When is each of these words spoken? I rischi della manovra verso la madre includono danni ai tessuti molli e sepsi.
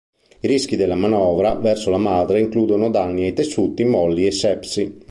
I 0.39 0.47
rischi 0.47 0.75
della 0.77 0.95
manovra 0.95 1.53
verso 1.53 1.91
la 1.91 1.99
madre 1.99 2.39
includono 2.39 2.89
danni 2.89 3.25
ai 3.25 3.33
tessuti 3.33 3.83
molli 3.83 4.25
e 4.25 4.31
sepsi. 4.31 4.99